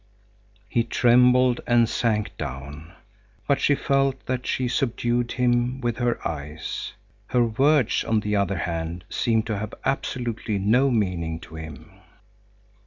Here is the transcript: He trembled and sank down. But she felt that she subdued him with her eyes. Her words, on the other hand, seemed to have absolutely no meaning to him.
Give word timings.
He 0.67 0.83
trembled 0.83 1.61
and 1.67 1.87
sank 1.87 2.35
down. 2.35 2.93
But 3.47 3.61
she 3.61 3.75
felt 3.75 4.25
that 4.25 4.47
she 4.47 4.67
subdued 4.67 5.33
him 5.33 5.79
with 5.79 5.97
her 5.97 6.27
eyes. 6.27 6.93
Her 7.27 7.45
words, 7.45 8.03
on 8.03 8.21
the 8.21 8.35
other 8.35 8.57
hand, 8.57 9.03
seemed 9.11 9.45
to 9.45 9.59
have 9.59 9.75
absolutely 9.85 10.57
no 10.57 10.89
meaning 10.89 11.39
to 11.41 11.53
him. 11.53 11.91